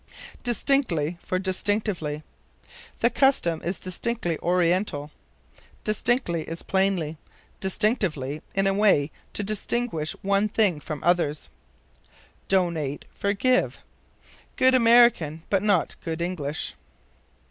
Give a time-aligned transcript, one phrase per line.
[0.41, 2.23] Distinctly for Distinctively.
[3.01, 5.11] "The custom is distinctly Oriental."
[5.83, 7.19] Distinctly is plainly;
[7.59, 11.49] distinctively, in a way to distinguish one thing from others.
[12.47, 13.77] Donate for Give.
[14.55, 16.73] Good American, but not good English.